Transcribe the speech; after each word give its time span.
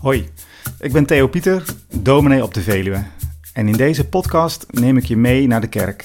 Hoi, 0.00 0.28
ik 0.78 0.92
ben 0.92 1.06
Theo 1.06 1.28
Pieter, 1.28 1.64
dominee 1.94 2.42
op 2.42 2.54
de 2.54 2.60
Veluwe. 2.60 3.04
En 3.52 3.68
in 3.68 3.76
deze 3.76 4.08
podcast 4.08 4.66
neem 4.70 4.96
ik 4.96 5.04
je 5.04 5.16
mee 5.16 5.46
naar 5.46 5.60
de 5.60 5.68
kerk. 5.68 6.04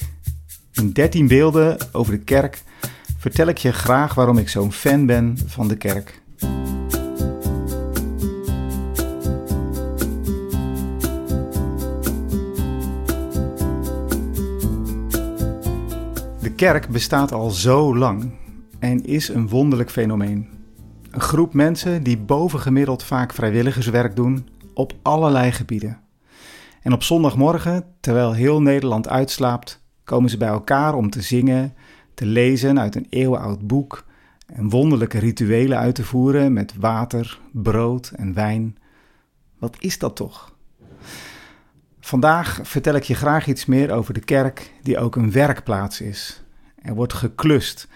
In 0.72 0.92
13 0.92 1.28
beelden 1.28 1.76
over 1.92 2.12
de 2.12 2.18
kerk 2.18 2.62
vertel 3.18 3.46
ik 3.46 3.58
je 3.58 3.72
graag 3.72 4.14
waarom 4.14 4.38
ik 4.38 4.48
zo'n 4.48 4.72
fan 4.72 5.06
ben 5.06 5.38
van 5.46 5.68
de 5.68 5.76
kerk. 5.76 6.22
De 16.40 16.52
kerk 16.56 16.88
bestaat 16.88 17.32
al 17.32 17.50
zo 17.50 17.96
lang 17.96 18.30
en 18.78 19.04
is 19.04 19.28
een 19.28 19.48
wonderlijk 19.48 19.90
fenomeen. 19.90 20.56
Een 21.16 21.22
groep 21.22 21.54
mensen 21.54 22.02
die 22.02 22.18
bovengemiddeld 22.18 23.02
vaak 23.02 23.32
vrijwilligerswerk 23.32 24.16
doen 24.16 24.48
op 24.74 24.92
allerlei 25.02 25.52
gebieden. 25.52 26.00
En 26.82 26.92
op 26.92 27.02
zondagmorgen, 27.02 27.84
terwijl 28.00 28.32
heel 28.32 28.62
Nederland 28.62 29.08
uitslaapt, 29.08 29.82
komen 30.04 30.30
ze 30.30 30.36
bij 30.36 30.48
elkaar 30.48 30.94
om 30.94 31.10
te 31.10 31.22
zingen, 31.22 31.74
te 32.14 32.26
lezen 32.26 32.80
uit 32.80 32.94
een 32.94 33.06
eeuwenoud 33.10 33.66
boek 33.66 34.04
en 34.46 34.70
wonderlijke 34.70 35.18
rituelen 35.18 35.78
uit 35.78 35.94
te 35.94 36.04
voeren 36.04 36.52
met 36.52 36.74
water, 36.78 37.40
brood 37.52 38.12
en 38.16 38.34
wijn. 38.34 38.76
Wat 39.58 39.76
is 39.78 39.98
dat 39.98 40.16
toch? 40.16 40.54
Vandaag 42.00 42.60
vertel 42.62 42.94
ik 42.94 43.02
je 43.02 43.14
graag 43.14 43.46
iets 43.46 43.66
meer 43.66 43.92
over 43.92 44.14
de 44.14 44.24
kerk, 44.24 44.72
die 44.82 44.98
ook 44.98 45.16
een 45.16 45.32
werkplaats 45.32 46.00
is. 46.00 46.42
Er 46.82 46.94
wordt 46.94 47.12
geklust, 47.12 47.88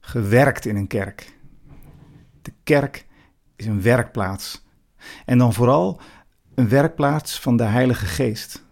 gewerkt 0.00 0.66
in 0.66 0.76
een 0.76 0.86
kerk. 0.86 1.34
Kerk 2.66 3.06
is 3.56 3.66
een 3.66 3.82
werkplaats. 3.82 4.64
En 5.24 5.38
dan 5.38 5.52
vooral 5.52 6.00
een 6.54 6.68
werkplaats 6.68 7.40
van 7.40 7.56
de 7.56 7.64
Heilige 7.64 8.06
Geest. 8.06 8.64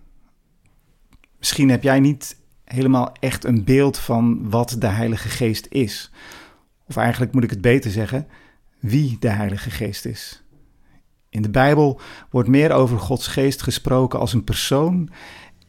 Misschien 1.39 1.69
heb 1.69 1.83
jij 1.83 2.01
niet 2.01 2.37
helemaal 2.65 3.13
echt 3.21 3.45
een 3.45 3.65
beeld 3.65 3.99
van 3.99 4.51
wat 4.51 4.77
de 4.79 4.87
Heilige 4.87 5.29
Geest 5.29 5.67
is. 5.71 6.13
Of 6.87 6.97
eigenlijk 6.97 7.33
moet 7.33 7.45
ik 7.45 7.51
het 7.51 7.61
beter 7.61 7.91
zeggen, 7.91 8.29
wie 8.81 9.17
de 9.21 9.29
Heilige 9.29 9.71
Geest 9.71 10.05
is. 10.05 10.45
In 11.29 11.43
de 11.43 11.51
Bijbel 11.51 12.01
wordt 12.31 12.49
meer 12.49 12.73
over 12.73 12.99
Gods 12.99 13.27
Geest 13.27 13.63
gesproken 13.63 14.19
als 14.19 14.33
een 14.33 14.45
persoon 14.45 15.11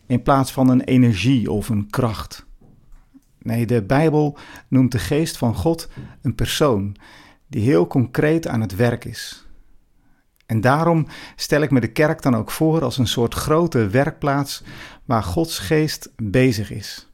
in 0.06 0.22
plaats 0.22 0.52
van 0.52 0.70
een 0.70 0.82
energie 0.82 1.52
of 1.52 1.70
een 1.70 1.90
kracht. 1.90 2.46
Nee, 3.40 3.66
de 3.66 3.84
Bijbel 3.84 4.38
noemt 4.68 4.92
de 4.92 5.00
Geest 5.00 5.38
van 5.38 5.56
God 5.56 5.90
een 6.22 6.36
persoon 6.36 6.98
die 7.48 7.64
heel 7.64 7.88
concreet 7.88 8.48
aan 8.48 8.62
het 8.62 8.76
werk 8.76 9.06
is. 9.06 9.46
En 10.46 10.62
daarom 10.62 11.08
stel 11.36 11.62
ik 11.62 11.72
me 11.72 11.80
de 11.80 11.92
kerk 11.92 12.22
dan 12.22 12.36
ook 12.36 12.52
voor 12.52 12.84
als 12.84 12.98
een 12.98 13.08
soort 13.08 13.34
grote 13.34 13.88
werkplaats 13.88 14.64
waar 15.06 15.24
Gods 15.24 15.60
geest 15.60 16.12
bezig 16.16 16.72
is. 16.72 17.08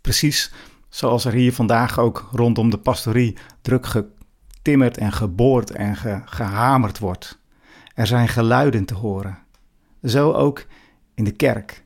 Precies 0.00 0.52
zoals 0.88 1.24
er 1.24 1.32
hier 1.32 1.52
vandaag 1.52 1.98
ook 1.98 2.28
rondom 2.32 2.70
de 2.70 2.78
pastorie 2.78 3.36
druk 3.60 3.86
getimmerd 3.86 4.96
en 4.96 5.12
geboord 5.12 5.70
en 5.70 5.96
gehamerd 6.24 6.98
wordt. 6.98 7.38
Er 7.94 8.06
zijn 8.06 8.28
geluiden 8.28 8.84
te 8.84 8.94
horen. 8.94 9.38
Zo 10.04 10.32
ook 10.32 10.66
in 11.14 11.24
de 11.24 11.32
kerk. 11.32 11.84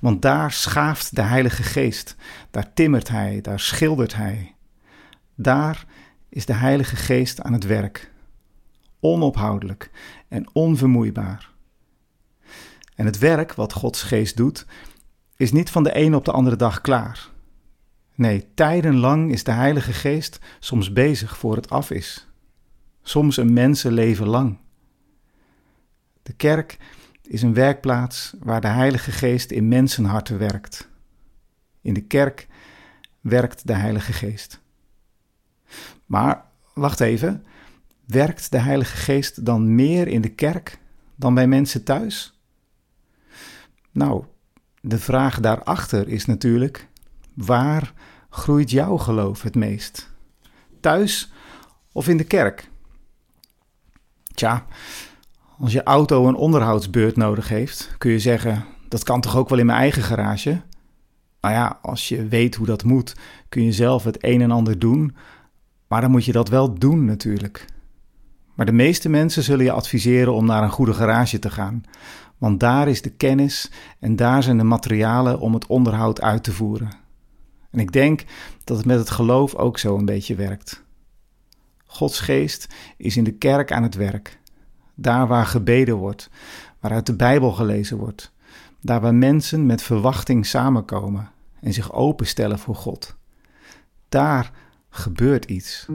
Want 0.00 0.22
daar 0.22 0.52
schaaft 0.52 1.16
de 1.16 1.22
Heilige 1.22 1.62
Geest, 1.62 2.16
daar 2.50 2.72
timmert 2.72 3.08
Hij, 3.08 3.40
daar 3.40 3.60
schildert 3.60 4.14
Hij. 4.14 4.54
Daar 5.34 5.86
is 6.36 6.46
de 6.46 6.52
Heilige 6.52 6.96
Geest 6.96 7.42
aan 7.42 7.52
het 7.52 7.64
werk, 7.64 8.12
onophoudelijk 9.00 9.90
en 10.28 10.48
onvermoeibaar. 10.52 11.50
En 12.94 13.06
het 13.06 13.18
werk 13.18 13.54
wat 13.54 13.72
Gods 13.72 14.02
Geest 14.02 14.36
doet, 14.36 14.66
is 15.36 15.52
niet 15.52 15.70
van 15.70 15.82
de 15.82 15.96
een 15.98 16.14
op 16.14 16.24
de 16.24 16.32
andere 16.32 16.56
dag 16.56 16.80
klaar. 16.80 17.30
Nee, 18.14 18.48
tijdenlang 18.54 19.32
is 19.32 19.44
de 19.44 19.50
Heilige 19.50 19.92
Geest 19.92 20.38
soms 20.58 20.92
bezig 20.92 21.38
voor 21.38 21.56
het 21.56 21.70
af 21.70 21.90
is. 21.90 22.28
Soms 23.02 23.36
een 23.36 23.52
mensenleven 23.52 24.28
lang. 24.28 24.58
De 26.22 26.32
kerk 26.32 26.78
is 27.22 27.42
een 27.42 27.54
werkplaats 27.54 28.34
waar 28.38 28.60
de 28.60 28.68
Heilige 28.68 29.12
Geest 29.12 29.50
in 29.50 29.68
mensenharten 29.68 30.38
werkt. 30.38 30.88
In 31.80 31.94
de 31.94 32.02
kerk 32.02 32.46
werkt 33.20 33.66
de 33.66 33.74
Heilige 33.74 34.12
Geest. 34.12 34.64
Maar 36.06 36.44
wacht 36.74 37.00
even, 37.00 37.44
werkt 38.04 38.50
de 38.50 38.58
Heilige 38.58 38.96
Geest 38.96 39.44
dan 39.44 39.74
meer 39.74 40.08
in 40.08 40.20
de 40.20 40.28
kerk 40.28 40.78
dan 41.16 41.34
bij 41.34 41.46
mensen 41.46 41.84
thuis? 41.84 42.40
Nou, 43.92 44.24
de 44.80 44.98
vraag 44.98 45.40
daarachter 45.40 46.08
is 46.08 46.24
natuurlijk: 46.24 46.88
waar 47.34 47.92
groeit 48.30 48.70
jouw 48.70 48.96
geloof 48.96 49.42
het 49.42 49.54
meest? 49.54 50.10
Thuis 50.80 51.32
of 51.92 52.08
in 52.08 52.16
de 52.16 52.24
kerk? 52.24 52.70
Tja, 54.34 54.66
als 55.58 55.72
je 55.72 55.82
auto 55.82 56.28
een 56.28 56.34
onderhoudsbeurt 56.34 57.16
nodig 57.16 57.48
heeft, 57.48 57.94
kun 57.98 58.10
je 58.10 58.18
zeggen: 58.18 58.64
dat 58.88 59.02
kan 59.02 59.20
toch 59.20 59.36
ook 59.36 59.48
wel 59.48 59.58
in 59.58 59.66
mijn 59.66 59.78
eigen 59.78 60.02
garage? 60.02 60.62
Nou 61.40 61.54
ja, 61.54 61.78
als 61.82 62.08
je 62.08 62.28
weet 62.28 62.54
hoe 62.54 62.66
dat 62.66 62.84
moet, 62.84 63.16
kun 63.48 63.62
je 63.62 63.72
zelf 63.72 64.04
het 64.04 64.24
een 64.24 64.42
en 64.42 64.50
ander 64.50 64.78
doen, 64.78 65.16
maar 65.86 66.00
dan 66.00 66.10
moet 66.10 66.24
je 66.24 66.32
dat 66.32 66.48
wel 66.48 66.74
doen 66.74 67.04
natuurlijk. 67.04 67.64
Maar 68.54 68.66
de 68.66 68.72
meeste 68.72 69.08
mensen 69.08 69.42
zullen 69.42 69.64
je 69.64 69.72
adviseren 69.72 70.34
om 70.34 70.46
naar 70.46 70.62
een 70.62 70.70
goede 70.70 70.94
garage 70.94 71.38
te 71.38 71.50
gaan, 71.50 71.84
want 72.38 72.60
daar 72.60 72.88
is 72.88 73.02
de 73.02 73.10
kennis 73.10 73.70
en 73.98 74.16
daar 74.16 74.42
zijn 74.42 74.58
de 74.58 74.64
materialen 74.64 75.40
om 75.40 75.54
het 75.54 75.66
onderhoud 75.66 76.20
uit 76.20 76.44
te 76.44 76.52
voeren. 76.52 76.90
En 77.70 77.78
ik 77.78 77.92
denk 77.92 78.24
dat 78.64 78.76
het 78.76 78.86
met 78.86 78.98
het 78.98 79.10
geloof 79.10 79.54
ook 79.54 79.78
zo 79.78 79.96
een 79.96 80.04
beetje 80.04 80.34
werkt. 80.34 80.84
Gods 81.84 82.20
geest 82.20 82.74
is 82.96 83.16
in 83.16 83.24
de 83.24 83.32
kerk 83.32 83.72
aan 83.72 83.82
het 83.82 83.94
werk. 83.94 84.38
Daar 84.94 85.26
waar 85.26 85.46
gebeden 85.46 85.96
wordt, 85.96 86.30
waaruit 86.80 87.06
de 87.06 87.16
Bijbel 87.16 87.52
gelezen 87.52 87.96
wordt, 87.96 88.32
daar 88.80 89.00
waar 89.00 89.14
mensen 89.14 89.66
met 89.66 89.82
verwachting 89.82 90.46
samenkomen 90.46 91.30
en 91.60 91.72
zich 91.72 91.92
openstellen 91.92 92.58
voor 92.58 92.74
God. 92.74 93.16
Daar 94.08 94.52
gebeurt 94.96 95.44
iets. 95.44 95.86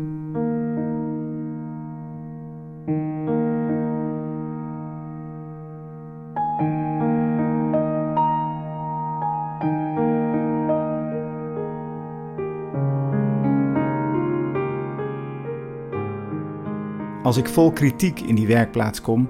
Als 17.24 17.38
ik 17.38 17.48
vol 17.48 17.72
kritiek 17.72 18.20
in 18.20 18.36
die 18.36 18.48
werkplaats 18.48 19.02
kom, 19.02 19.30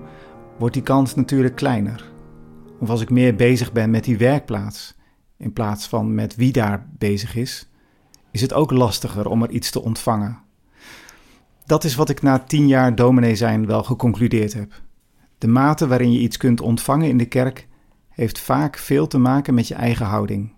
wordt 0.57 0.73
die 0.73 0.83
kans 0.83 1.15
natuurlijk 1.15 1.55
kleiner. 1.55 2.11
Of 2.79 2.89
als 2.89 3.01
ik 3.01 3.09
meer 3.09 3.35
bezig 3.35 3.71
ben 3.71 3.89
met 3.89 4.03
die 4.03 4.17
werkplaats 4.17 4.95
in 5.37 5.53
plaats 5.53 5.87
van 5.87 6.15
met 6.15 6.35
wie 6.35 6.51
daar 6.51 6.87
bezig 6.97 7.35
is, 7.35 7.70
is 8.31 8.41
het 8.41 8.53
ook 8.53 8.71
lastiger 8.71 9.27
om 9.27 9.43
er 9.43 9.49
iets 9.49 9.71
te 9.71 9.81
ontvangen. 9.81 10.39
Dat 11.65 11.83
is 11.83 11.95
wat 11.95 12.09
ik 12.09 12.21
na 12.21 12.39
tien 12.39 12.67
jaar 12.67 12.95
dominee 12.95 13.35
zijn 13.35 13.65
wel 13.65 13.83
geconcludeerd 13.83 14.53
heb. 14.53 14.81
De 15.37 15.47
mate 15.47 15.87
waarin 15.87 16.11
je 16.11 16.19
iets 16.19 16.37
kunt 16.37 16.61
ontvangen 16.61 17.07
in 17.07 17.17
de 17.17 17.25
kerk 17.25 17.67
heeft 18.09 18.39
vaak 18.39 18.77
veel 18.77 19.07
te 19.07 19.17
maken 19.17 19.53
met 19.53 19.67
je 19.67 19.75
eigen 19.75 20.05
houding. 20.05 20.53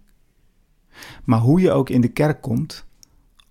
Maar 1.23 1.39
hoe 1.39 1.61
je 1.61 1.71
ook 1.71 1.89
in 1.89 2.01
de 2.01 2.07
kerk 2.07 2.41
komt, 2.41 2.85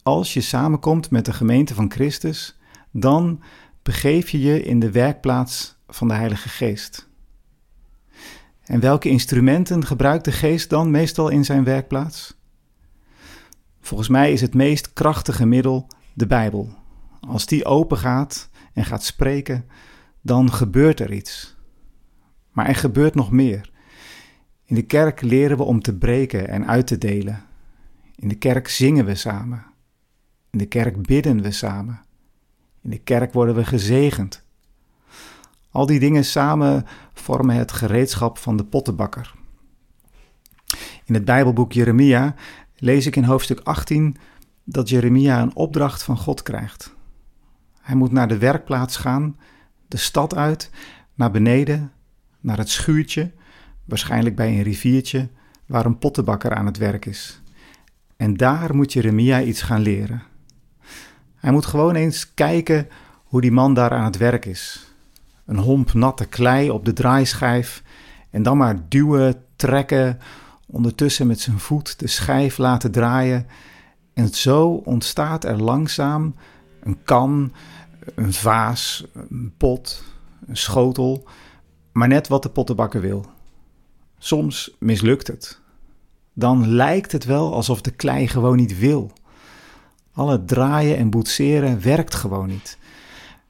als 0.03 0.34
je 0.34 0.41
samenkomt 0.41 1.11
met 1.11 1.25
de 1.25 1.32
gemeente 1.32 1.75
van 1.75 1.91
Christus, 1.91 2.59
dan 2.91 3.43
begeef 3.82 4.31
je 4.31 4.41
je 4.41 4.62
in 4.62 4.81
de 4.81 4.91
werkplaats 4.91 5.77
van 5.88 6.08
de 6.08 6.14
Heilige 6.14 6.49
Geest. 6.49 7.11
En 8.62 8.81
welke 8.81 9.08
instrumenten 9.08 9.87
gebruikt 9.87 10.25
de 10.25 10.32
Geest 10.32 10.70
dan 10.70 10.91
meestal 10.91 11.29
in 11.29 11.44
zijn 11.44 11.64
werkplaats? 11.64 12.41
Volgens 13.82 14.08
mij 14.08 14.32
is 14.32 14.40
het 14.40 14.55
meest 14.55 14.93
krachtige 14.93 15.46
middel 15.46 15.87
de 16.14 16.26
Bijbel. 16.26 16.69
Als 17.20 17.46
die 17.46 17.64
open 17.64 17.96
gaat 17.96 18.49
en 18.73 18.84
gaat 18.84 19.05
spreken, 19.05 19.67
dan 20.20 20.52
gebeurt 20.52 21.00
er 21.00 21.12
iets. 21.12 21.56
Maar 22.50 22.67
er 22.67 22.75
gebeurt 22.75 23.14
nog 23.14 23.31
meer. 23.31 23.70
In 24.64 24.75
de 24.75 24.82
kerk 24.82 25.20
leren 25.20 25.56
we 25.56 25.62
om 25.62 25.81
te 25.81 25.99
breken 25.99 26.49
en 26.49 26.67
uit 26.67 26.87
te 26.87 26.99
delen. 26.99 27.44
In 28.17 28.29
de 28.29 28.34
kerk 28.34 28.69
zingen 28.69 29.05
we 29.05 29.14
samen. 29.14 29.64
In 30.50 30.58
de 30.58 30.67
kerk 30.67 31.06
bidden 31.06 31.43
we 31.43 31.50
samen. 31.50 32.00
In 32.82 32.90
de 32.90 32.99
kerk 32.99 33.32
worden 33.32 33.55
we 33.55 33.64
gezegend. 33.64 34.44
Al 35.70 35.87
die 35.87 36.00
dingen 36.00 36.25
samen 36.25 36.87
vormen 37.12 37.56
het 37.56 37.73
gereedschap 37.73 38.38
van 38.38 38.56
de 38.56 38.64
pottenbakker. 38.64 39.34
In 41.05 41.14
het 41.14 41.25
Bijbelboek 41.25 41.73
Jeremia 41.73 42.34
lees 42.82 43.06
ik 43.06 43.17
in 43.17 43.25
hoofdstuk 43.25 43.61
18 43.61 44.17
dat 44.64 44.88
Jeremia 44.88 45.43
een 45.43 45.56
opdracht 45.56 46.02
van 46.02 46.17
God 46.17 46.43
krijgt. 46.43 46.94
Hij 47.81 47.94
moet 47.94 48.12
naar 48.12 48.29
de 48.29 48.38
werkplaats 48.38 48.96
gaan, 48.96 49.37
de 49.88 49.96
stad 49.96 50.34
uit, 50.34 50.70
naar 51.14 51.31
beneden, 51.31 51.93
naar 52.40 52.58
het 52.58 52.69
schuurtje, 52.69 53.31
waarschijnlijk 53.84 54.37
bij 54.37 54.49
een 54.49 54.62
riviertje, 54.62 55.29
waar 55.67 55.87
een 55.87 55.99
pottenbakker 55.99 56.55
aan 56.55 56.67
het 56.67 56.76
werk 56.76 57.06
is. 57.06 57.43
En 58.17 58.37
daar 58.37 58.75
moet 58.75 58.93
Jeremia 58.93 59.43
iets 59.43 59.62
gaan 59.62 59.81
leren. 59.81 60.23
Hij 61.37 61.52
moet 61.52 61.67
gewoon 61.67 61.94
eens 61.94 62.34
kijken 62.34 62.88
hoe 63.25 63.40
die 63.40 63.52
man 63.52 63.75
daar 63.75 63.90
aan 63.90 64.05
het 64.05 64.17
werk 64.17 64.44
is. 64.44 64.94
Een 65.46 65.58
homp 65.58 65.93
natte 65.93 66.26
klei 66.26 66.70
op 66.70 66.84
de 66.84 66.93
draaischijf 66.93 67.82
en 68.31 68.43
dan 68.43 68.56
maar 68.56 68.88
duwen, 68.88 69.44
trekken, 69.56 70.19
ondertussen 70.72 71.26
met 71.26 71.40
zijn 71.40 71.58
voet 71.58 71.98
de 71.98 72.06
schijf 72.06 72.58
laten 72.58 72.90
draaien. 72.90 73.46
En 74.14 74.28
zo 74.28 74.69
ontstaat 74.69 75.44
er 75.44 75.62
langzaam 75.62 76.34
een 76.82 76.98
kan, 77.04 77.52
een 78.14 78.32
vaas, 78.32 79.06
een 79.14 79.54
pot, 79.56 80.04
een 80.46 80.56
schotel, 80.56 81.24
maar 81.92 82.08
net 82.08 82.28
wat 82.28 82.42
de 82.42 82.48
pottenbakker 82.48 83.00
wil. 83.00 83.26
Soms 84.19 84.76
mislukt 84.78 85.26
het. 85.26 85.60
Dan 86.32 86.69
lijkt 86.69 87.12
het 87.12 87.24
wel 87.24 87.54
alsof 87.54 87.80
de 87.80 87.90
klei 87.90 88.28
gewoon 88.28 88.56
niet 88.56 88.78
wil. 88.78 89.12
Alle 90.12 90.44
draaien 90.44 90.96
en 90.96 91.10
boetseren 91.10 91.82
werkt 91.82 92.14
gewoon 92.14 92.48
niet. 92.48 92.78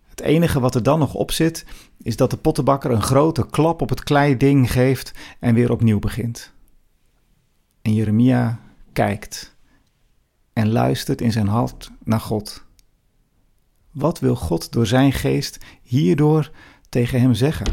Het 0.09 0.21
enige 0.21 0.61
wat 0.61 0.75
er 0.75 0.83
dan 0.83 0.99
nog 0.99 1.15
op 1.15 1.31
zit, 1.31 1.67
is 2.03 2.17
dat 2.17 2.31
de 2.31 2.37
pottenbakker 2.37 2.91
een 2.91 3.03
grote 3.03 3.47
klap 3.47 3.81
op 3.81 3.89
het 3.89 4.03
kleiding 4.03 4.73
geeft 4.73 5.13
en 5.41 5.55
weer 5.55 5.71
opnieuw 5.71 5.99
begint. 5.99 6.53
En 7.83 7.95
Jeremia 7.95 8.61
kijkt 8.93 9.57
en 10.53 10.69
luistert 10.69 11.21
in 11.21 11.33
zijn 11.33 11.49
hart 11.49 11.91
naar 12.05 12.21
God. 12.21 12.65
Wat 13.91 14.21
wil 14.21 14.37
God 14.37 14.73
door 14.73 14.87
zijn 14.87 15.13
geest 15.13 15.59
hierdoor 15.83 16.51
tegen 16.89 17.21
hem 17.21 17.35
zeggen? 17.35 17.67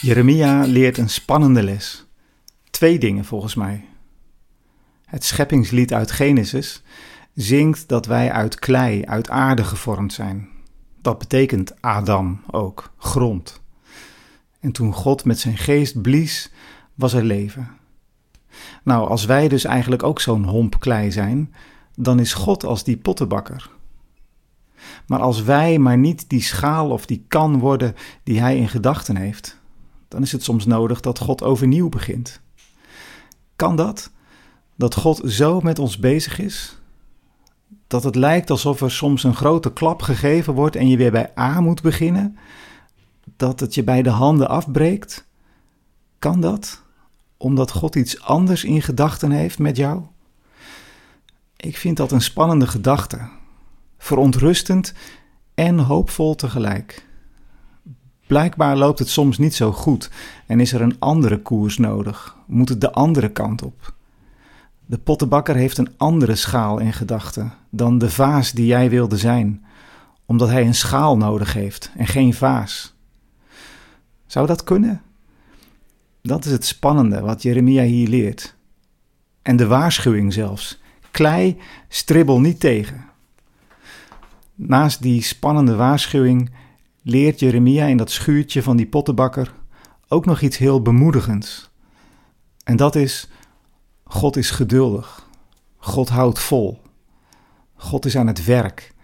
Jeremia 0.00 0.64
leert 0.64 0.98
een 0.98 1.08
spannende 1.08 1.62
les. 1.62 2.06
Twee 2.70 2.98
dingen 2.98 3.24
volgens 3.24 3.54
mij. 3.54 3.91
Het 5.12 5.24
scheppingslied 5.24 5.92
uit 5.92 6.10
Genesis 6.10 6.82
zingt 7.34 7.88
dat 7.88 8.06
wij 8.06 8.32
uit 8.32 8.58
klei, 8.58 9.04
uit 9.04 9.30
aarde 9.30 9.64
gevormd 9.64 10.12
zijn. 10.12 10.48
Dat 11.02 11.18
betekent 11.18 11.80
Adam 11.80 12.40
ook, 12.50 12.92
grond. 12.96 13.60
En 14.60 14.72
toen 14.72 14.92
God 14.92 15.24
met 15.24 15.38
zijn 15.38 15.56
geest 15.56 16.02
blies, 16.02 16.50
was 16.94 17.12
er 17.12 17.24
leven. 17.24 17.70
Nou, 18.82 19.08
als 19.08 19.24
wij 19.24 19.48
dus 19.48 19.64
eigenlijk 19.64 20.02
ook 20.02 20.20
zo'n 20.20 20.44
homp 20.44 20.80
klei 20.80 21.10
zijn, 21.10 21.54
dan 21.94 22.20
is 22.20 22.34
God 22.34 22.64
als 22.64 22.84
die 22.84 22.96
pottenbakker. 22.96 23.70
Maar 25.06 25.20
als 25.20 25.42
wij 25.42 25.78
maar 25.78 25.98
niet 25.98 26.28
die 26.28 26.42
schaal 26.42 26.90
of 26.90 27.06
die 27.06 27.24
kan 27.28 27.58
worden 27.58 27.94
die 28.22 28.40
hij 28.40 28.56
in 28.56 28.68
gedachten 28.68 29.16
heeft, 29.16 29.60
dan 30.08 30.22
is 30.22 30.32
het 30.32 30.42
soms 30.42 30.66
nodig 30.66 31.00
dat 31.00 31.18
God 31.18 31.42
overnieuw 31.42 31.88
begint. 31.88 32.40
Kan 33.56 33.76
dat? 33.76 34.10
Dat 34.76 34.94
God 34.94 35.20
zo 35.24 35.60
met 35.60 35.78
ons 35.78 35.98
bezig 35.98 36.38
is? 36.38 36.76
Dat 37.86 38.04
het 38.04 38.14
lijkt 38.14 38.50
alsof 38.50 38.80
er 38.80 38.90
soms 38.90 39.24
een 39.24 39.34
grote 39.34 39.72
klap 39.72 40.02
gegeven 40.02 40.54
wordt 40.54 40.76
en 40.76 40.88
je 40.88 40.96
weer 40.96 41.10
bij 41.10 41.32
A 41.38 41.60
moet 41.60 41.82
beginnen? 41.82 42.36
Dat 43.36 43.60
het 43.60 43.74
je 43.74 43.84
bij 43.84 44.02
de 44.02 44.10
handen 44.10 44.48
afbreekt? 44.48 45.26
Kan 46.18 46.40
dat? 46.40 46.82
Omdat 47.36 47.70
God 47.70 47.94
iets 47.94 48.22
anders 48.22 48.64
in 48.64 48.82
gedachten 48.82 49.30
heeft 49.30 49.58
met 49.58 49.76
jou? 49.76 50.02
Ik 51.56 51.76
vind 51.76 51.96
dat 51.96 52.12
een 52.12 52.22
spannende 52.22 52.66
gedachte. 52.66 53.28
Verontrustend 53.98 54.94
en 55.54 55.78
hoopvol 55.78 56.34
tegelijk. 56.34 57.06
Blijkbaar 58.26 58.76
loopt 58.76 58.98
het 58.98 59.08
soms 59.08 59.38
niet 59.38 59.54
zo 59.54 59.72
goed 59.72 60.10
en 60.46 60.60
is 60.60 60.72
er 60.72 60.80
een 60.80 60.96
andere 60.98 61.42
koers 61.42 61.78
nodig. 61.78 62.36
Moet 62.46 62.68
het 62.68 62.80
de 62.80 62.92
andere 62.92 63.30
kant 63.30 63.62
op? 63.62 63.94
De 64.86 64.98
pottenbakker 64.98 65.54
heeft 65.54 65.78
een 65.78 65.94
andere 65.96 66.34
schaal 66.34 66.78
in 66.78 66.92
gedachten 66.92 67.52
dan 67.70 67.98
de 67.98 68.10
vaas 68.10 68.52
die 68.52 68.66
jij 68.66 68.90
wilde 68.90 69.16
zijn, 69.16 69.64
omdat 70.26 70.48
hij 70.48 70.66
een 70.66 70.74
schaal 70.74 71.16
nodig 71.16 71.52
heeft 71.52 71.90
en 71.96 72.06
geen 72.06 72.34
vaas. 72.34 72.94
Zou 74.26 74.46
dat 74.46 74.64
kunnen? 74.64 75.02
Dat 76.22 76.44
is 76.44 76.52
het 76.52 76.64
spannende 76.64 77.20
wat 77.20 77.42
Jeremia 77.42 77.82
hier 77.82 78.08
leert. 78.08 78.54
En 79.42 79.56
de 79.56 79.66
waarschuwing 79.66 80.32
zelfs. 80.32 80.80
Klei, 81.10 81.56
stribbel 81.88 82.40
niet 82.40 82.60
tegen. 82.60 83.04
Naast 84.54 85.02
die 85.02 85.22
spannende 85.22 85.74
waarschuwing 85.74 86.50
leert 87.02 87.40
Jeremia 87.40 87.86
in 87.86 87.96
dat 87.96 88.10
schuurtje 88.10 88.62
van 88.62 88.76
die 88.76 88.86
pottenbakker 88.86 89.52
ook 90.08 90.26
nog 90.26 90.40
iets 90.40 90.56
heel 90.56 90.82
bemoedigends. 90.82 91.70
En 92.64 92.76
dat 92.76 92.94
is: 92.94 93.28
God 94.12 94.36
is 94.36 94.50
geduldig. 94.50 95.28
God 95.76 96.08
houdt 96.08 96.38
vol. 96.38 96.80
God 97.74 98.04
is 98.04 98.16
aan 98.16 98.26
het 98.26 98.44
werk. 98.44 98.94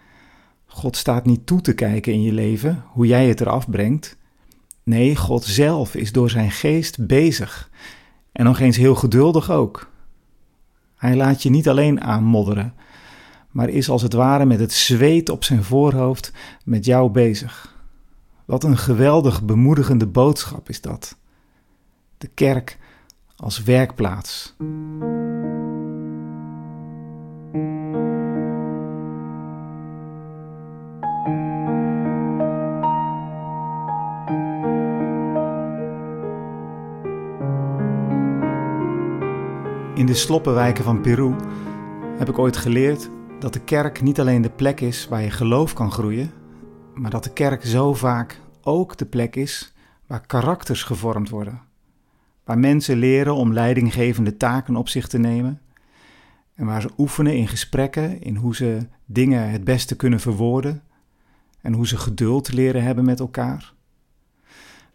God 0.65 0.97
staat 0.97 1.25
niet 1.25 1.45
toe 1.45 1.61
te 1.61 1.73
kijken 1.73 2.13
in 2.13 2.21
je 2.21 2.33
leven 2.33 2.83
hoe 2.87 3.07
jij 3.07 3.27
het 3.27 3.41
eraf 3.41 3.69
brengt. 3.69 4.17
Nee, 4.83 5.15
God 5.15 5.43
zelf 5.43 5.95
is 5.95 6.11
door 6.11 6.29
zijn 6.29 6.51
geest 6.51 7.07
bezig. 7.07 7.69
En 8.31 8.45
nog 8.45 8.59
eens 8.59 8.77
heel 8.77 8.95
geduldig 8.95 9.51
ook. 9.51 9.91
Hij 10.95 11.15
laat 11.15 11.43
je 11.43 11.49
niet 11.49 11.69
alleen 11.69 12.01
aanmodderen, 12.01 12.73
maar 13.51 13.69
is 13.69 13.89
als 13.89 14.01
het 14.01 14.13
ware 14.13 14.45
met 14.45 14.59
het 14.59 14.73
zweet 14.73 15.29
op 15.29 15.43
zijn 15.43 15.63
voorhoofd 15.63 16.31
met 16.63 16.85
jou 16.85 17.11
bezig. 17.11 17.75
Wat 18.45 18.63
een 18.63 18.77
geweldig 18.77 19.43
bemoedigende 19.43 20.07
boodschap 20.07 20.69
is 20.69 20.81
dat. 20.81 21.17
De 22.17 22.27
kerk 22.27 22.77
als 23.39 23.63
werkplaats. 23.63 24.55
In 39.95 40.05
de 40.05 40.13
sloppenwijken 40.13 40.83
van 40.83 41.01
Peru 41.01 41.35
heb 42.17 42.29
ik 42.29 42.37
ooit 42.37 42.57
geleerd 42.57 43.09
dat 43.39 43.53
de 43.53 43.59
kerk 43.59 44.01
niet 44.01 44.19
alleen 44.19 44.41
de 44.41 44.49
plek 44.49 44.81
is 44.81 45.07
waar 45.07 45.21
je 45.21 45.31
geloof 45.31 45.73
kan 45.73 45.91
groeien, 45.91 46.31
maar 46.93 47.11
dat 47.11 47.23
de 47.23 47.33
kerk 47.33 47.65
zo 47.65 47.93
vaak 47.93 48.41
ook 48.61 48.97
de 48.97 49.05
plek 49.05 49.35
is 49.35 49.73
waar 50.07 50.25
karakters 50.25 50.83
gevormd 50.83 51.29
worden. 51.29 51.68
Waar 52.49 52.59
mensen 52.59 52.97
leren 52.97 53.35
om 53.35 53.53
leidinggevende 53.53 54.37
taken 54.37 54.75
op 54.75 54.89
zich 54.89 55.07
te 55.07 55.17
nemen. 55.17 55.61
En 56.55 56.65
waar 56.65 56.81
ze 56.81 56.89
oefenen 56.97 57.35
in 57.35 57.47
gesprekken, 57.47 58.21
in 58.21 58.35
hoe 58.35 58.55
ze 58.55 58.87
dingen 59.05 59.49
het 59.49 59.63
beste 59.63 59.95
kunnen 59.95 60.19
verwoorden. 60.19 60.83
En 61.61 61.73
hoe 61.73 61.87
ze 61.87 61.97
geduld 61.97 62.53
leren 62.53 62.83
hebben 62.83 63.05
met 63.05 63.19
elkaar. 63.19 63.73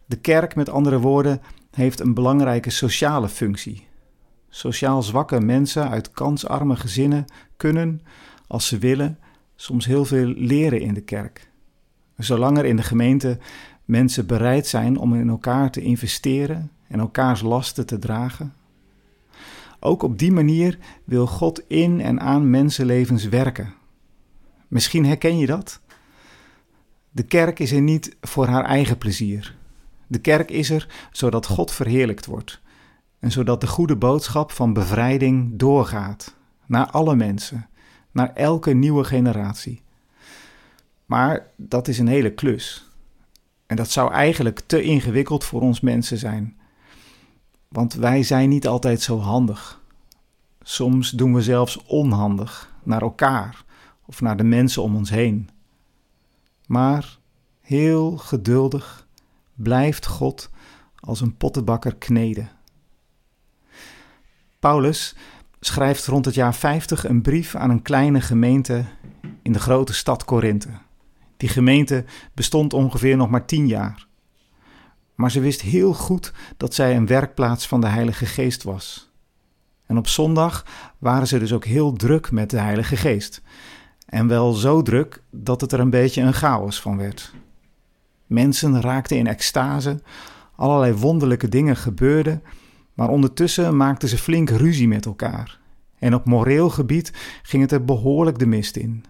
De 0.05 0.15
kerk, 0.15 0.55
met 0.55 0.69
andere 0.69 0.99
woorden, 0.99 1.41
heeft 1.71 1.99
een 1.99 2.13
belangrijke 2.13 2.69
sociale 2.69 3.29
functie. 3.29 3.87
Sociaal 4.49 5.03
zwakke 5.03 5.39
mensen 5.39 5.89
uit 5.89 6.11
kansarme 6.11 6.75
gezinnen 6.75 7.25
kunnen, 7.57 8.01
als 8.47 8.67
ze 8.67 8.77
willen, 8.77 9.19
soms 9.55 9.85
heel 9.85 10.05
veel 10.05 10.27
leren 10.27 10.81
in 10.81 10.93
de 10.93 11.03
kerk. 11.03 11.49
Zolang 12.17 12.57
er 12.57 12.65
in 12.65 12.75
de 12.75 12.83
gemeente 12.83 13.37
mensen 13.85 14.27
bereid 14.27 14.67
zijn 14.67 14.97
om 14.97 15.15
in 15.15 15.29
elkaar 15.29 15.71
te 15.71 15.81
investeren 15.81 16.69
en 16.87 16.99
elkaars 16.99 17.41
lasten 17.41 17.85
te 17.85 17.99
dragen. 17.99 18.53
Ook 19.79 20.03
op 20.03 20.19
die 20.19 20.31
manier 20.31 20.77
wil 21.03 21.27
God 21.27 21.61
in 21.67 22.01
en 22.01 22.19
aan 22.19 22.49
mensenlevens 22.49 23.25
werken. 23.25 23.73
Misschien 24.67 25.05
herken 25.05 25.37
je 25.37 25.45
dat? 25.45 25.79
De 27.11 27.23
kerk 27.23 27.59
is 27.59 27.71
er 27.71 27.81
niet 27.81 28.15
voor 28.21 28.47
haar 28.47 28.65
eigen 28.65 28.97
plezier. 28.97 29.55
De 30.07 30.19
kerk 30.19 30.51
is 30.51 30.69
er 30.69 31.07
zodat 31.11 31.45
God 31.45 31.71
verheerlijkt 31.71 32.25
wordt 32.25 32.61
en 33.19 33.31
zodat 33.31 33.61
de 33.61 33.67
goede 33.67 33.95
boodschap 33.95 34.51
van 34.51 34.73
bevrijding 34.73 35.51
doorgaat 35.59 36.35
naar 36.65 36.85
alle 36.85 37.15
mensen, 37.15 37.69
naar 38.11 38.33
elke 38.33 38.73
nieuwe 38.73 39.03
generatie. 39.03 39.81
Maar 41.05 41.47
dat 41.55 41.87
is 41.87 41.99
een 41.99 42.07
hele 42.07 42.33
klus. 42.33 42.89
En 43.65 43.75
dat 43.75 43.89
zou 43.89 44.11
eigenlijk 44.11 44.59
te 44.65 44.81
ingewikkeld 44.81 45.43
voor 45.43 45.61
ons 45.61 45.79
mensen 45.79 46.17
zijn. 46.17 46.57
Want 47.75 47.93
wij 47.93 48.23
zijn 48.23 48.49
niet 48.49 48.67
altijd 48.67 49.01
zo 49.01 49.19
handig. 49.19 49.81
Soms 50.61 51.09
doen 51.09 51.33
we 51.33 51.41
zelfs 51.41 51.83
onhandig 51.85 52.73
naar 52.83 53.01
elkaar 53.01 53.63
of 54.05 54.21
naar 54.21 54.37
de 54.37 54.43
mensen 54.43 54.81
om 54.81 54.95
ons 54.95 55.09
heen. 55.09 55.49
Maar 56.67 57.17
heel 57.61 58.17
geduldig 58.17 59.07
blijft 59.53 60.05
God 60.05 60.49
als 60.95 61.21
een 61.21 61.37
pottenbakker 61.37 61.95
kneden. 61.95 62.49
Paulus 64.59 65.15
schrijft 65.59 66.05
rond 66.05 66.25
het 66.25 66.35
jaar 66.35 66.55
50 66.55 67.07
een 67.07 67.21
brief 67.21 67.55
aan 67.55 67.69
een 67.69 67.81
kleine 67.81 68.21
gemeente 68.21 68.85
in 69.41 69.51
de 69.51 69.59
grote 69.59 69.93
stad 69.93 70.25
Korinthe. 70.25 70.69
Die 71.37 71.49
gemeente 71.49 72.05
bestond 72.33 72.73
ongeveer 72.73 73.17
nog 73.17 73.29
maar 73.29 73.45
tien 73.45 73.67
jaar. 73.67 74.07
Maar 75.15 75.31
ze 75.31 75.39
wist 75.39 75.61
heel 75.61 75.93
goed 75.93 76.33
dat 76.57 76.73
zij 76.73 76.95
een 76.95 77.07
werkplaats 77.07 77.67
van 77.67 77.81
de 77.81 77.87
Heilige 77.87 78.25
Geest 78.25 78.63
was. 78.63 79.11
En 79.85 79.97
op 79.97 80.07
zondag 80.07 80.65
waren 80.97 81.27
ze 81.27 81.39
dus 81.39 81.53
ook 81.53 81.65
heel 81.65 81.93
druk 81.93 82.31
met 82.31 82.49
de 82.49 82.59
Heilige 82.59 82.95
Geest. 82.95 83.41
En 84.05 84.27
wel 84.27 84.53
zo 84.53 84.81
druk 84.81 85.23
dat 85.31 85.61
het 85.61 85.71
er 85.71 85.79
een 85.79 85.89
beetje 85.89 86.21
een 86.21 86.33
chaos 86.33 86.81
van 86.81 86.97
werd. 86.97 87.33
Mensen 88.25 88.81
raakten 88.81 89.17
in 89.17 89.27
extase, 89.27 90.01
allerlei 90.55 90.93
wonderlijke 90.93 91.49
dingen 91.49 91.75
gebeurden, 91.75 92.43
maar 92.93 93.09
ondertussen 93.09 93.77
maakten 93.77 94.09
ze 94.09 94.17
flink 94.17 94.49
ruzie 94.49 94.87
met 94.87 95.05
elkaar. 95.05 95.59
En 95.99 96.15
op 96.15 96.25
moreel 96.25 96.69
gebied 96.69 97.11
ging 97.43 97.61
het 97.61 97.71
er 97.71 97.85
behoorlijk 97.85 98.39
de 98.39 98.45
mist 98.45 98.75
in. 98.75 99.05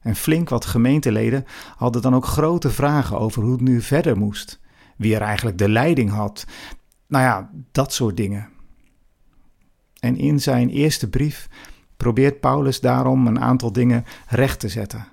En 0.00 0.16
flink 0.16 0.48
wat 0.48 0.64
gemeenteleden 0.64 1.44
hadden 1.76 2.02
dan 2.02 2.14
ook 2.14 2.26
grote 2.26 2.70
vragen 2.70 3.18
over 3.18 3.42
hoe 3.42 3.52
het 3.52 3.60
nu 3.60 3.80
verder 3.80 4.16
moest. 4.16 4.60
Wie 5.02 5.14
er 5.14 5.20
eigenlijk 5.20 5.58
de 5.58 5.68
leiding 5.68 6.10
had. 6.10 6.46
Nou 7.06 7.24
ja, 7.24 7.50
dat 7.72 7.92
soort 7.92 8.16
dingen. 8.16 8.48
En 10.00 10.16
in 10.16 10.40
zijn 10.40 10.68
eerste 10.68 11.08
brief 11.08 11.48
probeert 11.96 12.40
Paulus 12.40 12.80
daarom 12.80 13.26
een 13.26 13.40
aantal 13.40 13.72
dingen 13.72 14.04
recht 14.26 14.60
te 14.60 14.68
zetten. 14.68 15.06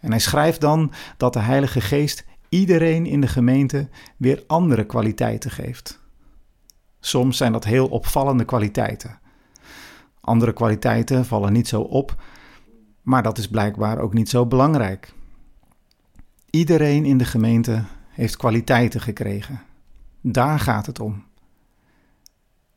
En 0.00 0.10
hij 0.10 0.18
schrijft 0.18 0.60
dan 0.60 0.92
dat 1.16 1.32
de 1.32 1.38
Heilige 1.38 1.80
Geest 1.80 2.24
iedereen 2.48 3.06
in 3.06 3.20
de 3.20 3.26
gemeente 3.26 3.88
weer 4.16 4.44
andere 4.46 4.84
kwaliteiten 4.84 5.50
geeft. 5.50 6.00
Soms 7.00 7.36
zijn 7.36 7.52
dat 7.52 7.64
heel 7.64 7.86
opvallende 7.86 8.44
kwaliteiten. 8.44 9.18
Andere 10.20 10.52
kwaliteiten 10.52 11.24
vallen 11.24 11.52
niet 11.52 11.68
zo 11.68 11.80
op, 11.80 12.22
maar 13.02 13.22
dat 13.22 13.38
is 13.38 13.48
blijkbaar 13.48 13.98
ook 13.98 14.14
niet 14.14 14.28
zo 14.28 14.46
belangrijk. 14.46 15.14
Iedereen 16.50 17.04
in 17.04 17.18
de 17.18 17.24
gemeente 17.24 17.84
heeft 18.14 18.36
kwaliteiten 18.36 19.00
gekregen. 19.00 19.62
Daar 20.20 20.58
gaat 20.58 20.86
het 20.86 21.00
om. 21.00 21.24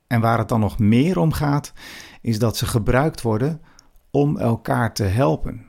En 0.08 0.22
waar 0.22 0.38
het 0.38 0.50
dan 0.50 0.60
nog 0.60 0.80
meer 0.80 1.18
om 1.18 1.32
gaat, 1.32 1.74
is 2.22 2.40
dat 2.40 2.58
ze 2.58 2.66
gebruikt 2.66 3.22
worden 3.22 3.62
om 4.12 4.38
elkaar 4.38 4.94
te 4.94 5.04
helpen. 5.04 5.66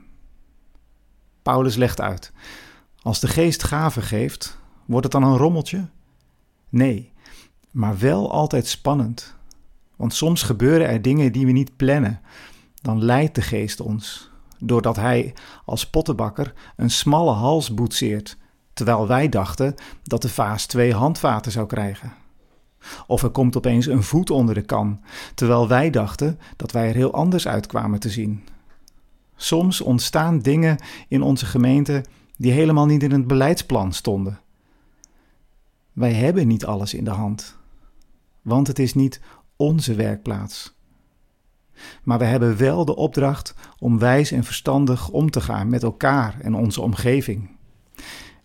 Paulus 1.41 1.75
legt 1.75 2.01
uit: 2.01 2.31
als 3.01 3.19
de 3.19 3.27
geest 3.27 3.63
gaven 3.63 4.01
geeft, 4.01 4.59
wordt 4.85 5.03
het 5.03 5.21
dan 5.21 5.31
een 5.31 5.37
rommeltje? 5.37 5.89
Nee, 6.69 7.11
maar 7.71 7.97
wel 7.97 8.31
altijd 8.31 8.67
spannend. 8.67 9.35
Want 9.95 10.13
soms 10.13 10.43
gebeuren 10.43 10.87
er 10.87 11.01
dingen 11.01 11.31
die 11.31 11.45
we 11.45 11.51
niet 11.51 11.75
plannen. 11.75 12.21
Dan 12.81 13.03
leidt 13.03 13.35
de 13.35 13.41
geest 13.41 13.79
ons, 13.79 14.31
doordat 14.59 14.95
hij 14.95 15.33
als 15.65 15.89
pottenbakker 15.89 16.53
een 16.75 16.89
smalle 16.89 17.31
hals 17.31 17.73
boetseert, 17.73 18.37
terwijl 18.79 19.07
wij 19.07 19.29
dachten 19.29 19.75
dat 20.03 20.21
de 20.21 20.29
vaas 20.29 20.65
twee 20.65 20.93
handvaten 20.93 21.51
zou 21.51 21.67
krijgen. 21.67 22.13
Of 23.07 23.23
er 23.23 23.29
komt 23.29 23.57
opeens 23.57 23.85
een 23.85 24.03
voet 24.03 24.29
onder 24.29 24.55
de 24.55 24.61
kan, 24.61 25.01
terwijl 25.35 25.67
wij 25.67 25.89
dachten 25.89 26.39
dat 26.55 26.71
wij 26.71 26.87
er 26.87 26.95
heel 26.95 27.13
anders 27.13 27.47
uitkwamen 27.47 27.99
te 27.99 28.09
zien. 28.09 28.43
Soms 29.35 29.81
ontstaan 29.81 30.39
dingen 30.39 30.77
in 31.07 31.21
onze 31.21 31.45
gemeente 31.45 32.03
die 32.37 32.51
helemaal 32.51 32.85
niet 32.85 33.03
in 33.03 33.11
het 33.11 33.27
beleidsplan 33.27 33.93
stonden. 33.93 34.39
Wij 35.93 36.13
hebben 36.13 36.47
niet 36.47 36.65
alles 36.65 36.93
in 36.93 37.03
de 37.03 37.09
hand, 37.09 37.57
want 38.41 38.67
het 38.67 38.79
is 38.79 38.93
niet 38.93 39.21
onze 39.55 39.95
werkplaats. 39.95 40.75
Maar 42.03 42.19
we 42.19 42.25
hebben 42.25 42.57
wel 42.57 42.85
de 42.85 42.95
opdracht 42.95 43.53
om 43.79 43.99
wijs 43.99 44.31
en 44.31 44.43
verstandig 44.43 45.09
om 45.09 45.31
te 45.31 45.41
gaan 45.41 45.69
met 45.69 45.83
elkaar 45.83 46.39
en 46.41 46.55
onze 46.55 46.81
omgeving. 46.81 47.57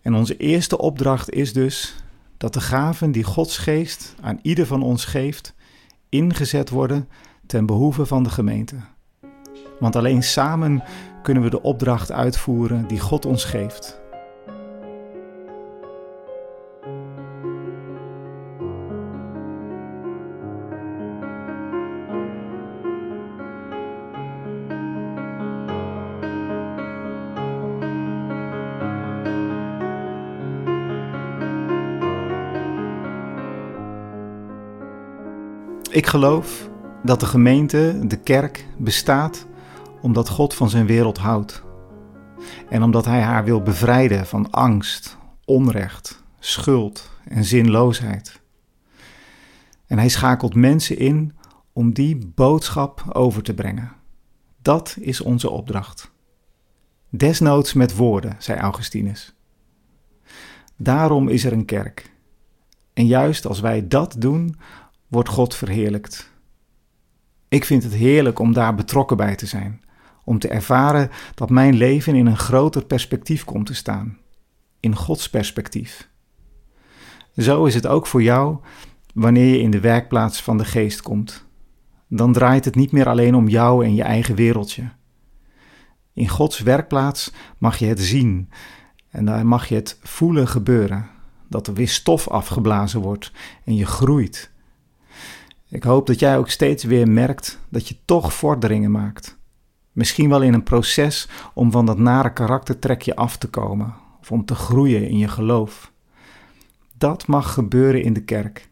En 0.05 0.13
onze 0.13 0.37
eerste 0.37 0.77
opdracht 0.77 1.29
is 1.29 1.53
dus 1.53 1.95
dat 2.37 2.53
de 2.53 2.61
gaven 2.61 3.11
die 3.11 3.23
Gods 3.23 3.57
geest 3.57 4.15
aan 4.21 4.39
ieder 4.41 4.65
van 4.65 4.83
ons 4.83 5.05
geeft, 5.05 5.55
ingezet 6.09 6.69
worden 6.69 7.09
ten 7.45 7.65
behoeve 7.65 8.05
van 8.05 8.23
de 8.23 8.29
gemeente. 8.29 8.75
Want 9.79 9.95
alleen 9.95 10.23
samen 10.23 10.83
kunnen 11.23 11.43
we 11.43 11.49
de 11.49 11.61
opdracht 11.61 12.11
uitvoeren 12.11 12.87
die 12.87 12.99
God 12.99 13.25
ons 13.25 13.43
geeft. 13.43 13.99
Ik 35.95 36.07
geloof 36.07 36.69
dat 37.03 37.19
de 37.19 37.25
gemeente, 37.25 37.99
de 38.07 38.17
kerk, 38.17 38.67
bestaat 38.77 39.45
omdat 40.01 40.29
God 40.29 40.53
van 40.53 40.69
zijn 40.69 40.85
wereld 40.85 41.17
houdt. 41.17 41.63
En 42.69 42.83
omdat 42.83 43.05
Hij 43.05 43.21
haar 43.21 43.43
wil 43.43 43.61
bevrijden 43.61 44.25
van 44.25 44.51
angst, 44.51 45.17
onrecht, 45.45 46.23
schuld 46.39 47.09
en 47.27 47.43
zinloosheid. 47.43 48.41
En 49.87 49.97
Hij 49.97 50.09
schakelt 50.09 50.55
mensen 50.55 50.97
in 50.97 51.33
om 51.73 51.93
die 51.93 52.31
boodschap 52.35 53.03
over 53.13 53.43
te 53.43 53.53
brengen. 53.53 53.91
Dat 54.61 54.97
is 54.99 55.21
onze 55.21 55.49
opdracht. 55.49 56.11
Desnoods 57.09 57.73
met 57.73 57.95
woorden, 57.95 58.35
zei 58.39 58.59
Augustinus. 58.59 59.35
Daarom 60.77 61.27
is 61.27 61.45
er 61.45 61.53
een 61.53 61.65
kerk. 61.65 62.13
En 62.93 63.07
juist 63.07 63.45
als 63.45 63.59
wij 63.59 63.87
dat 63.87 64.15
doen, 64.17 64.55
wordt 65.07 65.29
God 65.29 65.55
verheerlijkt. 65.55 66.33
Ik 67.47 67.65
vind 67.65 67.83
het 67.83 67.93
heerlijk 67.93 68.39
om 68.39 68.53
daar 68.53 68.75
betrokken 68.75 69.17
bij 69.17 69.35
te 69.35 69.45
zijn, 69.45 69.81
om 70.23 70.39
te 70.39 70.47
ervaren 70.47 71.09
dat 71.35 71.49
mijn 71.49 71.75
leven 71.75 72.15
in 72.15 72.25
een 72.25 72.37
groter 72.37 72.85
perspectief 72.85 73.43
komt 73.43 73.65
te 73.65 73.73
staan, 73.73 74.17
in 74.79 74.95
Gods 74.95 75.29
perspectief. 75.29 76.09
Zo 77.37 77.65
is 77.65 77.73
het 77.73 77.87
ook 77.87 78.07
voor 78.07 78.23
jou 78.23 78.57
wanneer 79.13 79.55
je 79.55 79.61
in 79.61 79.71
de 79.71 79.79
werkplaats 79.79 80.41
van 80.41 80.57
de 80.57 80.65
geest 80.65 81.01
komt. 81.01 81.45
Dan 82.07 82.33
draait 82.33 82.65
het 82.65 82.75
niet 82.75 82.91
meer 82.91 83.07
alleen 83.07 83.35
om 83.35 83.47
jou 83.47 83.85
en 83.85 83.95
je 83.95 84.03
eigen 84.03 84.35
wereldje. 84.35 84.89
In 86.13 86.27
Gods 86.27 86.59
werkplaats 86.59 87.33
mag 87.57 87.77
je 87.77 87.85
het 87.85 87.99
zien 87.99 88.49
en 89.09 89.25
daar 89.25 89.45
mag 89.45 89.67
je 89.67 89.75
het 89.75 89.99
voelen 90.01 90.47
gebeuren, 90.47 91.09
dat 91.49 91.67
er 91.67 91.73
weer 91.73 91.87
stof 91.87 92.27
afgeblazen 92.27 93.01
wordt 93.01 93.31
en 93.63 93.75
je 93.75 93.85
groeit 93.85 94.53
ik 95.69 95.83
hoop 95.83 96.07
dat 96.07 96.19
jij 96.19 96.37
ook 96.37 96.49
steeds 96.49 96.83
weer 96.83 97.07
merkt 97.07 97.59
dat 97.69 97.87
je 97.87 97.95
toch 98.05 98.33
vorderingen 98.33 98.91
maakt. 98.91 99.37
Misschien 99.91 100.29
wel 100.29 100.41
in 100.41 100.53
een 100.53 100.63
proces 100.63 101.29
om 101.53 101.71
van 101.71 101.85
dat 101.85 101.97
nare 101.97 102.33
karaktertrekje 102.33 103.15
af 103.15 103.37
te 103.37 103.47
komen 103.47 103.93
of 104.19 104.31
om 104.31 104.45
te 104.45 104.55
groeien 104.55 105.09
in 105.09 105.17
je 105.17 105.27
geloof. 105.27 105.91
Dat 106.97 107.27
mag 107.27 107.53
gebeuren 107.53 108.03
in 108.03 108.13
de 108.13 108.23
kerk, 108.23 108.69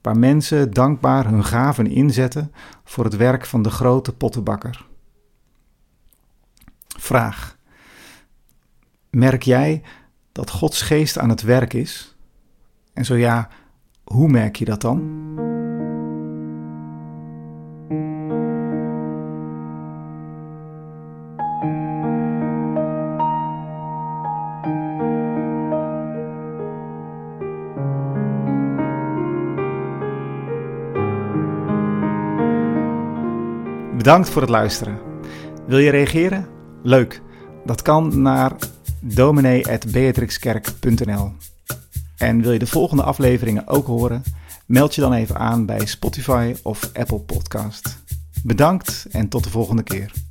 waar 0.00 0.18
mensen 0.18 0.70
dankbaar 0.70 1.28
hun 1.28 1.44
gaven 1.44 1.86
inzetten 1.86 2.52
voor 2.84 3.04
het 3.04 3.16
werk 3.16 3.46
van 3.46 3.62
de 3.62 3.70
grote 3.70 4.12
pottenbakker. 4.12 4.86
Vraag: 6.98 7.56
Merk 9.10 9.42
jij 9.42 9.82
dat 10.32 10.50
Gods 10.50 10.82
geest 10.82 11.18
aan 11.18 11.28
het 11.28 11.42
werk 11.42 11.72
is? 11.72 12.16
En 12.92 13.04
zo 13.04 13.16
ja, 13.16 13.48
hoe 14.04 14.28
merk 14.28 14.56
je 14.56 14.64
dat 14.64 14.80
dan? 14.80 15.53
Bedankt 34.04 34.28
voor 34.28 34.42
het 34.42 34.50
luisteren. 34.50 34.98
Wil 35.66 35.78
je 35.78 35.90
reageren? 35.90 36.46
Leuk. 36.82 37.22
Dat 37.64 37.82
kan 37.82 38.22
naar 38.22 38.52
dominee.beatrixkerk.nl 39.00 41.32
En 42.16 42.42
wil 42.42 42.52
je 42.52 42.58
de 42.58 42.66
volgende 42.66 43.02
afleveringen 43.02 43.68
ook 43.68 43.86
horen? 43.86 44.22
Meld 44.66 44.94
je 44.94 45.00
dan 45.00 45.12
even 45.12 45.38
aan 45.38 45.66
bij 45.66 45.86
Spotify 45.86 46.54
of 46.62 46.90
Apple 46.92 47.20
Podcast. 47.20 48.02
Bedankt 48.42 49.06
en 49.10 49.28
tot 49.28 49.44
de 49.44 49.50
volgende 49.50 49.82
keer. 49.82 50.23